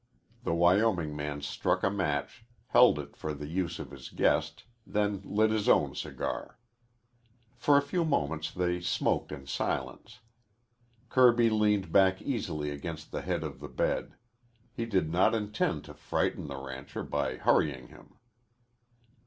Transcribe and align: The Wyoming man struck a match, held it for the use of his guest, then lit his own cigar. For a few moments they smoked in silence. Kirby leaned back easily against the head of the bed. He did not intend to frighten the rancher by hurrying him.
The 0.43 0.55
Wyoming 0.55 1.15
man 1.15 1.41
struck 1.43 1.83
a 1.83 1.91
match, 1.91 2.43
held 2.69 2.97
it 2.97 3.15
for 3.15 3.35
the 3.35 3.45
use 3.45 3.77
of 3.77 3.91
his 3.91 4.09
guest, 4.09 4.63
then 4.83 5.21
lit 5.23 5.51
his 5.51 5.69
own 5.69 5.93
cigar. 5.93 6.57
For 7.55 7.77
a 7.77 7.83
few 7.83 8.03
moments 8.03 8.49
they 8.51 8.81
smoked 8.81 9.31
in 9.31 9.45
silence. 9.45 10.21
Kirby 11.09 11.51
leaned 11.51 11.91
back 11.91 12.19
easily 12.19 12.71
against 12.71 13.11
the 13.11 13.21
head 13.21 13.43
of 13.43 13.59
the 13.59 13.69
bed. 13.69 14.15
He 14.73 14.87
did 14.87 15.11
not 15.11 15.35
intend 15.35 15.83
to 15.83 15.93
frighten 15.93 16.47
the 16.47 16.57
rancher 16.57 17.03
by 17.03 17.35
hurrying 17.35 17.89
him. 17.89 18.15